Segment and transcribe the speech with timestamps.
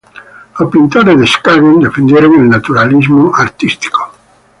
[0.57, 4.11] Los pintores de Skagen defendieron el Naturalismo artístico.